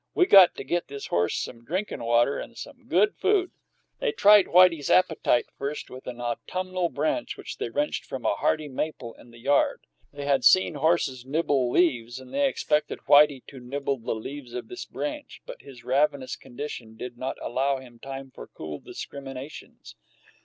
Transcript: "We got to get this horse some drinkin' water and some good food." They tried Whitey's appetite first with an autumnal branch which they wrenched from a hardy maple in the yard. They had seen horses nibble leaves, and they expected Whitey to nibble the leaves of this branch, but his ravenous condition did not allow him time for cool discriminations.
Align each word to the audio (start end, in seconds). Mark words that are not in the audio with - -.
"We 0.15 0.25
got 0.25 0.55
to 0.55 0.63
get 0.63 0.87
this 0.87 1.05
horse 1.05 1.37
some 1.37 1.63
drinkin' 1.63 2.03
water 2.03 2.39
and 2.39 2.57
some 2.57 2.87
good 2.87 3.15
food." 3.17 3.51
They 3.99 4.11
tried 4.11 4.47
Whitey's 4.47 4.89
appetite 4.89 5.45
first 5.59 5.91
with 5.91 6.07
an 6.07 6.19
autumnal 6.19 6.89
branch 6.89 7.37
which 7.37 7.57
they 7.59 7.69
wrenched 7.69 8.05
from 8.05 8.25
a 8.25 8.33
hardy 8.33 8.67
maple 8.67 9.13
in 9.13 9.29
the 9.29 9.37
yard. 9.37 9.85
They 10.11 10.25
had 10.25 10.43
seen 10.43 10.73
horses 10.73 11.23
nibble 11.23 11.69
leaves, 11.69 12.19
and 12.19 12.33
they 12.33 12.47
expected 12.47 13.01
Whitey 13.07 13.45
to 13.49 13.59
nibble 13.59 13.97
the 13.99 14.15
leaves 14.15 14.55
of 14.55 14.69
this 14.69 14.85
branch, 14.85 15.43
but 15.45 15.61
his 15.61 15.83
ravenous 15.83 16.35
condition 16.35 16.97
did 16.97 17.15
not 17.15 17.37
allow 17.39 17.77
him 17.77 17.99
time 17.99 18.31
for 18.33 18.47
cool 18.47 18.79
discriminations. 18.79 19.93